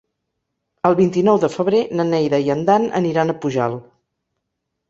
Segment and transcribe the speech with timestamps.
[0.89, 3.85] El vint-i-nou de febrer na Neida i en Dan aniran a Pujalt.